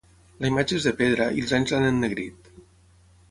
[0.43, 2.49] La imatge és de pedra i els anys l'han ennegrit.